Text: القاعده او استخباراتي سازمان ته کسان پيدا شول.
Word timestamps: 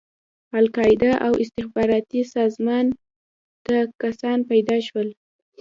القاعده 0.61 1.11
او 1.25 1.31
استخباراتي 1.43 2.21
سازمان 2.35 2.85
ته 3.65 3.77
کسان 4.01 4.37
پيدا 4.49 4.77
شول. 4.87 5.09